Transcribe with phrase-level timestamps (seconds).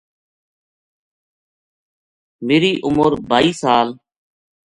[2.47, 3.87] میری عمر بائی سا ل